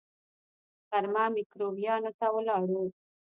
غرمه 0.89 1.23
ميکرويانو 1.35 2.11
ته 2.19 2.25
ولاړو. 2.35 2.83